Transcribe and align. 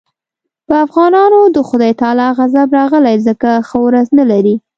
په 0.67 0.73
افغانانو 0.85 1.39
د 1.55 1.57
خدای 1.69 1.91
تعالی 2.01 2.27
غضب 2.37 2.67
راغلی 2.79 3.15
ځکه 3.27 3.49
ښه 3.67 3.77
ورځ 3.85 4.07
نه 4.19 4.25
لري. 4.31 4.55